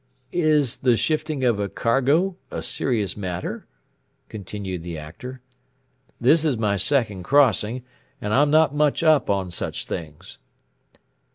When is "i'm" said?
8.33-8.49